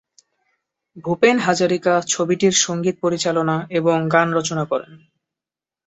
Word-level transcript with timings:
ভূপেন 0.97 1.37
হাজারিকা 1.39 1.93
ছবিটির 2.07 2.55
সঙ্গীত 2.61 2.95
পরিচালনা 3.01 3.55
এবং 3.79 3.97
গান 4.13 4.27
রচনা 4.33 4.63
করেন। 4.65 4.91